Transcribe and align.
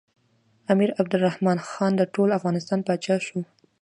امیر 0.71 0.89
عبدالرحمن 1.01 1.57
خان 1.69 1.91
د 1.97 2.01
ټول 2.13 2.29
افغانستان 2.39 2.79
پاچا 2.87 3.15
شو. 3.27 3.39